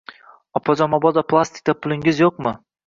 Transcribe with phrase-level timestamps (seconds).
[0.61, 2.61] Opajon, mabodo plastikda pulingiz yoʻqmi?